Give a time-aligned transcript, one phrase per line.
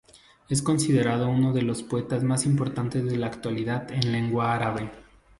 [0.49, 4.89] Es considerado uno de los poetas más importantes de la actualidad en lengua árabe.